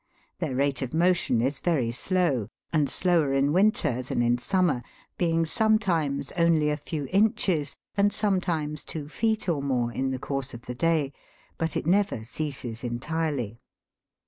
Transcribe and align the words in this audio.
Their 0.39 0.55
rate 0.55 0.81
of 0.81 0.95
motion 0.95 1.43
is 1.43 1.59
very 1.59 1.91
slow, 1.91 2.47
and 2.73 2.89
slower 2.89 3.33
in 3.33 3.53
winter 3.53 4.01
than 4.01 4.23
in 4.23 4.39
summer, 4.39 4.81
being 5.19 5.45
sometimes 5.45 6.31
only 6.31 6.71
a 6.71 6.75
few 6.77 7.07
inches, 7.11 7.75
and 7.95 8.11
sometimes 8.11 8.83
two 8.83 9.07
feet 9.07 9.47
or 9.47 9.61
more 9.61 9.91
in 9.93 10.09
the 10.09 10.17
course 10.17 10.55
of 10.55 10.63
the 10.63 10.73
day, 10.73 11.13
but 11.59 11.77
it 11.77 11.85
never 11.85 12.23
ceases 12.23 12.83
entirely 12.83 13.49
(Fig. 13.49 13.59